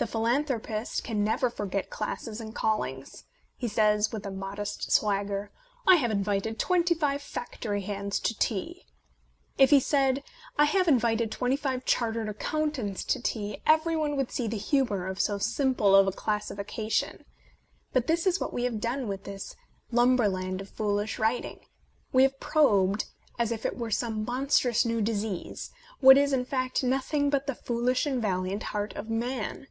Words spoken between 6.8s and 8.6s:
five factory hands to